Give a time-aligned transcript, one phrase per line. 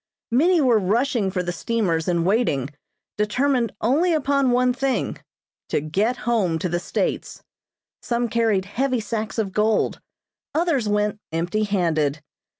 [0.31, 2.71] Many were rushing for the steamers in waiting,
[3.19, 5.19] determined only upon one thing
[5.69, 7.43] to get home to the States.
[8.01, 10.01] Some carried heavy sacks of gold,
[10.55, 12.23] others went empty handed.